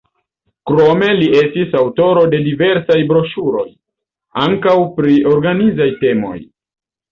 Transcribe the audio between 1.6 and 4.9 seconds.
aŭtoro de diversaj broŝuroj, ankaŭ